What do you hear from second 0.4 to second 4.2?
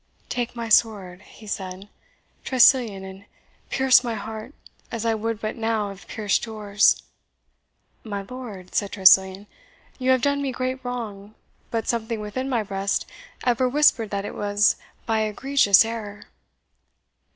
my sword," he said, "Tressilian, and pierce my